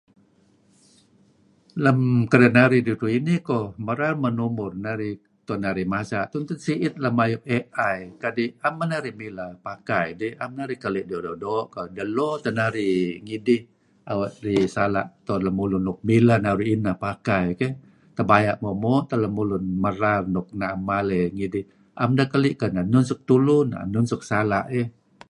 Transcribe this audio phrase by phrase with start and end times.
[1.83, 1.99] Lem
[2.31, 7.15] kedinarih ridtu' inih koh, merar men umur narih, tu'en narih masa' tun teh si'it lem
[7.23, 11.87] ayu' AI kadi' 'am men narih mileh pakai dih, 'am narih keli' dih doo'-doo' koh,
[11.97, 13.61] delo teh narih ngidih
[14.11, 17.71] awe' dih sala' tu'en lun nuk mileh naru' ineh pakai keh,
[18.17, 21.65] tebaya' moo'-moo' teh lemulun merar nuk na'em maley ngidih,
[21.95, 24.87] na'em deh keli' sapeh suk tulu, sapeh suk sala' dih.